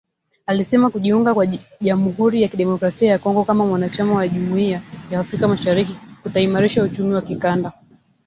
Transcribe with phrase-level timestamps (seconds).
[0.45, 1.47] Alisema kujiunga kwa
[1.81, 4.81] Jamuhuri ya Kidemokrasia ya Kongo kama mwanachama wa Jumuiya
[5.11, 7.71] ya Afrika Mashariki kutaimarisha uchumi wa kikanda